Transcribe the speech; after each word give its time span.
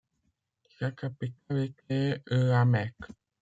Sa 0.79 0.89
capitale 0.89 1.61
était 1.65 2.23
La 2.25 2.65
Mecque. 2.65 2.97